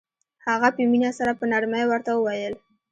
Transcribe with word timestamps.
هغه 0.47 0.67
په 0.75 0.81
مينه 0.91 1.11
سره 1.17 1.31
په 1.39 1.45
نرمۍ 1.51 1.83
ورته 1.87 2.11
وويل. 2.15 2.53